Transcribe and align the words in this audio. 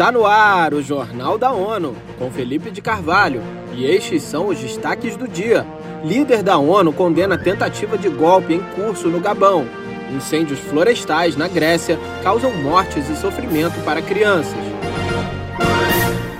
Está 0.00 0.10
no 0.10 0.24
ar 0.24 0.72
o 0.72 0.82
Jornal 0.82 1.36
da 1.36 1.52
ONU, 1.52 1.94
com 2.18 2.30
Felipe 2.30 2.70
de 2.70 2.80
Carvalho, 2.80 3.42
e 3.76 3.84
estes 3.84 4.22
são 4.22 4.48
os 4.48 4.58
destaques 4.58 5.14
do 5.14 5.28
dia. 5.28 5.66
Líder 6.02 6.42
da 6.42 6.56
ONU 6.56 6.90
condena 6.90 7.36
tentativa 7.36 7.98
de 7.98 8.08
golpe 8.08 8.54
em 8.54 8.62
curso 8.74 9.08
no 9.08 9.20
Gabão. 9.20 9.66
Incêndios 10.10 10.58
florestais 10.58 11.36
na 11.36 11.48
Grécia 11.48 11.98
causam 12.22 12.50
mortes 12.62 13.10
e 13.10 13.16
sofrimento 13.16 13.78
para 13.84 14.00
crianças. 14.00 14.56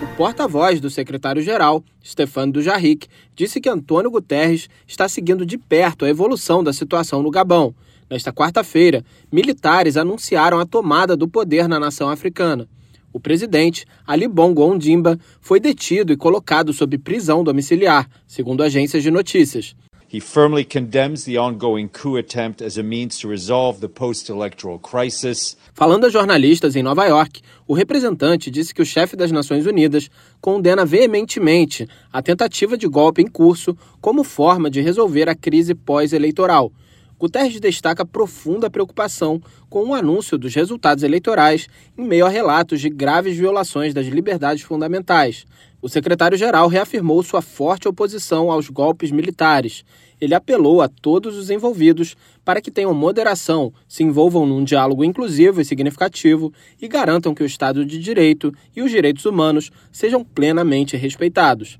O 0.02 0.16
porta-voz 0.16 0.80
do 0.80 0.88
secretário-geral, 0.88 1.84
Stefano 2.02 2.54
Dujarric, 2.54 3.08
disse 3.36 3.61
que 3.61 3.68
Antônio 3.68 4.11
Guterres 4.11 4.70
está 4.88 5.06
seguindo 5.06 5.45
de 5.45 5.58
perto 5.58 6.06
a 6.06 6.08
evolução 6.08 6.64
da 6.64 6.72
situação 6.72 7.22
no 7.22 7.30
Gabão. 7.30 7.74
Nesta 8.08 8.32
quarta-feira, 8.32 9.04
militares 9.30 9.99
anunciaram 9.99 10.58
a 10.58 10.64
tomada 10.64 11.14
do 11.14 11.29
poder 11.29 11.68
na 11.68 11.79
nação 11.79 12.08
africana. 12.08 12.67
O 13.13 13.19
presidente, 13.19 13.85
Ali 14.07 14.29
Bongo 14.29 14.63
Ondimba, 14.63 15.19
foi 15.41 15.59
detido 15.59 16.13
e 16.13 16.17
colocado 16.17 16.73
sob 16.73 16.96
prisão 16.99 17.43
domiciliar, 17.43 18.09
segundo 18.27 18.63
agências 18.63 19.03
de 19.03 19.11
notícias. 19.11 19.75
He 20.13 20.19
firmly 20.19 20.64
condemns 20.64 21.23
the 21.23 21.39
ongoing 21.39 21.86
coup 21.86 22.17
attempt 22.17 22.64
as 22.64 22.77
a 22.77 22.83
means 22.83 23.17
to 23.21 23.29
resolve 23.29 23.79
the 23.79 23.86
post-electoral 23.86 24.81
crisis. 24.81 25.57
Falando 25.73 26.07
a 26.07 26.11
jornalistas 26.11 26.75
em 26.75 26.83
Nova 26.83 27.07
York, 27.07 27.41
o 27.64 27.75
representante 27.75 28.50
disse 28.50 28.75
que 28.75 28.83
o 28.83 28.85
chefe 28.85 29.14
das 29.14 29.31
Nações 29.31 29.67
Unidas 29.67 30.11
condena 30.41 30.85
veementemente 30.85 31.86
a 32.12 32.20
tentativa 32.20 32.77
de 32.77 32.89
golpe 32.89 33.22
em 33.22 33.28
curso 33.28 33.77
como 34.00 34.25
forma 34.25 34.69
de 34.69 34.81
resolver 34.81 35.28
a 35.28 35.34
crise 35.36 35.77
pós-eleitoral 35.77 36.72
Guterres 37.20 37.60
destaca 37.60 38.02
profunda 38.02 38.70
preocupação 38.70 39.42
com 39.69 39.84
o 39.84 39.94
anúncio 39.94 40.38
dos 40.38 40.55
resultados 40.55 41.05
eleitorais 41.05 41.69
em 41.98 42.02
meio 42.02 42.24
a 42.24 42.30
relatos 42.30 42.80
de 42.80 42.88
graves 42.88 43.36
violações 43.36 43.92
das 43.92 44.06
liberdades 44.06 44.62
fundamentais. 44.62 45.44
O 45.82 45.88
secretário-geral 45.88 46.66
reafirmou 46.66 47.22
sua 47.22 47.42
forte 47.42 47.86
oposição 47.86 48.50
aos 48.50 48.70
golpes 48.70 49.10
militares. 49.10 49.84
Ele 50.18 50.34
apelou 50.34 50.80
a 50.80 50.88
todos 50.88 51.36
os 51.36 51.50
envolvidos 51.50 52.16
para 52.42 52.62
que 52.62 52.70
tenham 52.70 52.94
moderação, 52.94 53.70
se 53.86 54.02
envolvam 54.02 54.46
num 54.46 54.64
diálogo 54.64 55.05
inclusivo 55.05 55.60
e 55.60 55.64
significativo 55.64 56.50
e 56.80 56.88
garantam 56.88 57.34
que 57.34 57.42
o 57.42 57.46
Estado 57.46 57.84
de 57.84 57.98
Direito 57.98 58.50
e 58.74 58.80
os 58.80 58.90
direitos 58.90 59.27
humanos 59.27 59.70
sejam 59.92 60.24
plenamente 60.24 60.96
respeitados. 60.96 61.78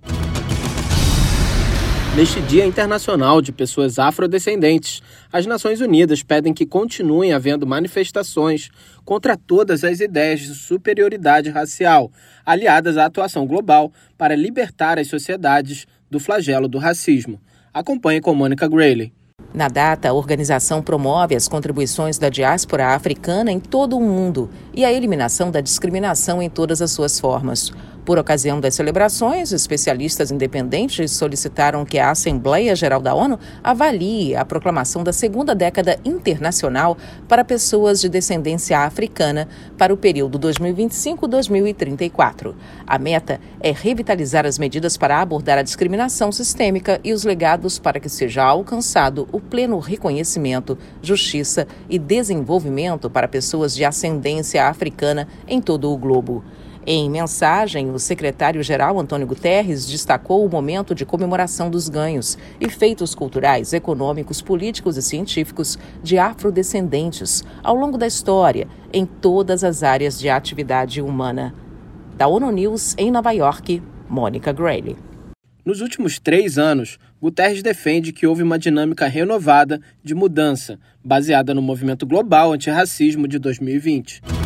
Neste 2.17 2.41
Dia 2.43 2.67
Internacional 2.67 3.41
de 3.41 3.53
Pessoas 3.53 3.97
Afrodescendentes, 3.97 5.01
as 5.33 5.47
Nações 5.47 5.81
Unidas 5.81 6.25
pedem 6.25 6.53
que 6.53 6.67
continuem 6.67 7.33
havendo 7.33 7.65
manifestações 7.65 8.69
contra 9.05 9.37
todas 9.37 9.85
as 9.85 10.01
ideias 10.01 10.41
de 10.41 10.55
superioridade 10.57 11.51
racial, 11.51 12.11
aliadas 12.45 12.97
à 12.97 13.07
atuação 13.07 13.47
global 13.47 13.93
para 14.19 14.35
libertar 14.35 14.99
as 14.99 15.07
sociedades 15.07 15.87
do 16.11 16.19
flagelo 16.19 16.67
do 16.67 16.79
racismo. 16.79 17.41
Acompanhe 17.73 18.21
com 18.21 18.35
Mônica 18.35 18.67
Grayley. 18.67 19.13
Na 19.55 19.69
data, 19.69 20.09
a 20.09 20.13
organização 20.13 20.83
promove 20.83 21.37
as 21.37 21.49
contribuições 21.49 22.19
da 22.19 22.29
diáspora 22.29 22.89
africana 22.89 23.53
em 23.53 23.61
todo 23.61 23.97
o 23.97 24.01
mundo 24.01 24.51
e 24.75 24.85
a 24.85 24.93
eliminação 24.93 25.51
da 25.51 25.61
discriminação 25.61 26.43
em 26.43 26.51
todas 26.51 26.83
as 26.83 26.91
suas 26.91 27.19
formas. 27.19 27.73
Por 28.05 28.19
ocasião 28.19 28.59
das 28.59 28.75
celebrações, 28.75 29.53
especialistas 29.53 30.31
independentes 30.31 31.11
solicitaram 31.13 31.85
que 31.85 31.99
a 31.99 32.11
Assembleia 32.11 32.75
Geral 32.75 33.01
da 33.01 33.15
ONU 33.15 33.39
avalie 33.63 34.35
a 34.35 34.45
proclamação 34.45 35.05
da 35.05 35.13
segunda 35.13 35.55
década 35.55 35.99
internacional 36.05 36.97
para 37.29 37.45
pessoas 37.45 38.01
de 38.01 38.09
descendência 38.09 38.81
africana 38.81 39.47
para 39.77 39.93
o 39.93 39.97
período 39.97 40.39
2025-2034. 40.39 42.55
A 42.87 42.99
meta 42.99 43.39
é 43.61 43.71
revitalizar 43.71 44.47
as 44.47 44.59
medidas 44.59 44.97
para 44.97 45.21
abordar 45.21 45.59
a 45.59 45.63
discriminação 45.63 46.33
sistêmica 46.33 46.99
e 47.05 47.13
os 47.13 47.25
legados 47.25 47.79
para 47.79 48.01
que 48.01 48.09
seja 48.09 48.43
alcançado 48.43 49.29
o 49.31 49.39
pleno 49.41 49.79
reconhecimento, 49.79 50.79
justiça 51.03 51.67
e 51.89 51.99
desenvolvimento 51.99 53.11
para 53.11 53.29
pessoas 53.29 53.75
de 53.75 53.85
ascendência 53.85 54.67
africana 54.67 55.29
em 55.47 55.61
todo 55.61 55.93
o 55.93 55.99
globo. 55.99 56.43
Em 56.87 57.11
mensagem, 57.11 57.91
o 57.91 57.99
secretário-geral 57.99 58.99
Antônio 58.99 59.27
Guterres 59.27 59.87
destacou 59.87 60.45
o 60.45 60.49
momento 60.49 60.95
de 60.95 61.05
comemoração 61.05 61.69
dos 61.69 61.91
ganhos 61.91 62.39
e 62.59 62.71
feitos 62.71 63.15
culturais, 63.15 63.75
econômicos, 63.75 64.41
políticos 64.41 64.97
e 64.97 65.03
científicos 65.03 65.79
de 66.03 66.17
afrodescendentes 66.17 67.45
ao 67.63 67.75
longo 67.75 67.99
da 67.99 68.07
história, 68.07 68.67
em 68.95 69.05
todas 69.05 69.63
as 69.63 69.83
áreas 69.83 70.19
de 70.19 70.31
atividade 70.31 71.03
humana. 71.03 71.55
Da 72.17 72.27
ONU 72.27 72.51
News, 72.51 72.95
em 72.97 73.11
Nova 73.11 73.31
York, 73.33 73.83
Mônica 74.09 74.51
Grayley. 74.51 74.97
Nos 75.63 75.83
últimos 75.83 76.19
três 76.19 76.57
anos, 76.57 76.99
Guterres 77.21 77.63
defende 77.63 78.11
que 78.11 78.27
houve 78.27 78.43
uma 78.43 78.59
dinâmica 78.59 79.07
renovada 79.07 79.79
de 80.03 80.15
mudança, 80.15 80.79
baseada 81.05 81.53
no 81.53 81.61
movimento 81.61 82.07
global 82.07 82.55
antirracismo 82.55 83.29
de 83.29 83.39
2020. 83.39 84.40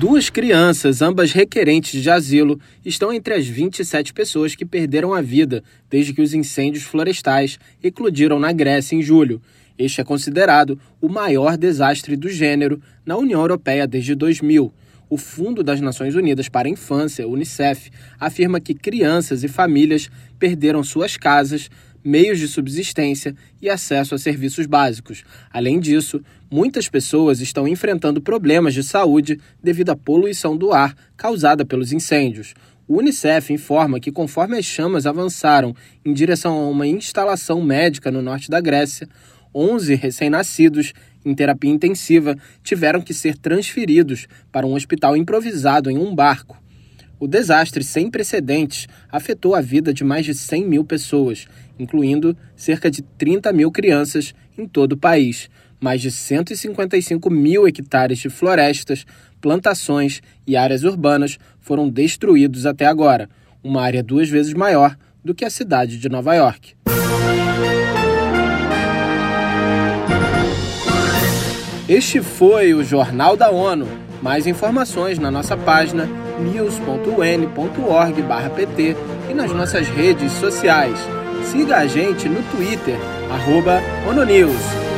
Duas 0.00 0.30
crianças, 0.30 1.02
ambas 1.02 1.30
requerentes 1.30 2.02
de 2.02 2.08
asilo, 2.08 2.58
estão 2.82 3.12
entre 3.12 3.34
as 3.34 3.46
27 3.46 4.14
pessoas 4.14 4.54
que 4.54 4.64
perderam 4.64 5.12
a 5.12 5.20
vida 5.20 5.62
desde 5.90 6.14
que 6.14 6.22
os 6.22 6.32
incêndios 6.32 6.84
florestais 6.84 7.58
eclodiram 7.82 8.38
na 8.38 8.50
Grécia 8.50 8.96
em 8.96 9.02
julho. 9.02 9.42
Este 9.78 10.00
é 10.00 10.04
considerado 10.04 10.80
o 11.02 11.08
maior 11.10 11.54
desastre 11.58 12.16
do 12.16 12.30
gênero 12.30 12.80
na 13.04 13.18
União 13.18 13.42
Europeia 13.42 13.86
desde 13.86 14.14
2000. 14.14 14.72
O 15.10 15.18
Fundo 15.18 15.62
das 15.62 15.82
Nações 15.82 16.14
Unidas 16.14 16.48
para 16.48 16.66
a 16.66 16.70
Infância, 16.70 17.28
UNICEF, 17.28 17.90
afirma 18.18 18.58
que 18.58 18.72
crianças 18.72 19.44
e 19.44 19.48
famílias 19.48 20.08
perderam 20.38 20.82
suas 20.82 21.18
casas, 21.18 21.68
meios 22.04 22.38
de 22.38 22.48
subsistência 22.48 23.34
e 23.60 23.68
acesso 23.68 24.14
a 24.14 24.18
serviços 24.18 24.66
básicos. 24.66 25.24
Além 25.52 25.78
disso, 25.78 26.22
muitas 26.50 26.88
pessoas 26.88 27.40
estão 27.40 27.68
enfrentando 27.68 28.20
problemas 28.20 28.74
de 28.74 28.82
saúde 28.82 29.38
devido 29.62 29.90
à 29.90 29.96
poluição 29.96 30.56
do 30.56 30.72
ar 30.72 30.94
causada 31.16 31.64
pelos 31.64 31.92
incêndios. 31.92 32.54
O 32.88 32.98
Unicef 32.98 33.52
informa 33.52 34.00
que, 34.00 34.10
conforme 34.10 34.58
as 34.58 34.64
chamas 34.64 35.06
avançaram 35.06 35.74
em 36.04 36.12
direção 36.12 36.58
a 36.58 36.68
uma 36.68 36.86
instalação 36.86 37.62
médica 37.62 38.10
no 38.10 38.20
norte 38.20 38.50
da 38.50 38.60
Grécia, 38.60 39.08
11 39.54 39.94
recém-nascidos 39.94 40.92
em 41.24 41.34
terapia 41.34 41.70
intensiva 41.70 42.36
tiveram 42.62 43.00
que 43.00 43.14
ser 43.14 43.36
transferidos 43.36 44.26
para 44.50 44.66
um 44.66 44.74
hospital 44.74 45.16
improvisado 45.16 45.90
em 45.90 45.98
um 45.98 46.14
barco. 46.14 46.60
O 47.20 47.28
desastre 47.28 47.84
sem 47.84 48.10
precedentes 48.10 48.88
afetou 49.12 49.54
a 49.54 49.60
vida 49.60 49.92
de 49.92 50.02
mais 50.02 50.24
de 50.24 50.32
100 50.32 50.66
mil 50.66 50.82
pessoas, 50.82 51.46
incluindo 51.78 52.34
cerca 52.56 52.90
de 52.90 53.02
30 53.02 53.52
mil 53.52 53.70
crianças 53.70 54.34
em 54.56 54.66
todo 54.66 54.92
o 54.92 54.96
país. 54.96 55.50
Mais 55.78 56.00
de 56.00 56.10
155 56.10 57.28
mil 57.28 57.68
hectares 57.68 58.18
de 58.18 58.30
florestas, 58.30 59.04
plantações 59.38 60.22
e 60.46 60.56
áreas 60.56 60.82
urbanas 60.82 61.38
foram 61.60 61.90
destruídos 61.90 62.64
até 62.64 62.86
agora, 62.86 63.28
uma 63.62 63.82
área 63.82 64.02
duas 64.02 64.30
vezes 64.30 64.54
maior 64.54 64.96
do 65.22 65.34
que 65.34 65.44
a 65.44 65.50
cidade 65.50 65.98
de 65.98 66.08
Nova 66.08 66.34
York. 66.34 66.74
Este 71.86 72.22
foi 72.22 72.72
o 72.72 72.82
Jornal 72.82 73.36
da 73.36 73.50
ONU. 73.50 74.09
Mais 74.22 74.46
informações 74.46 75.18
na 75.18 75.30
nossa 75.30 75.56
página 75.56 76.06
news.un.org/pt 76.38 78.96
e 79.30 79.34
nas 79.34 79.52
nossas 79.52 79.88
redes 79.88 80.32
sociais. 80.32 80.98
Siga 81.44 81.78
a 81.78 81.86
gente 81.86 82.28
no 82.28 82.42
Twitter, 82.50 82.98
ONONews. 84.08 84.89